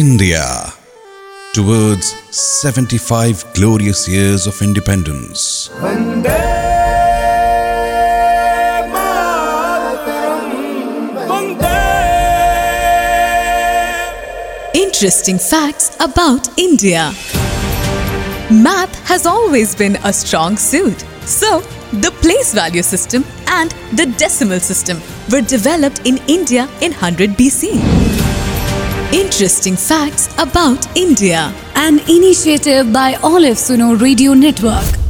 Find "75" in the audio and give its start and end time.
2.34-3.44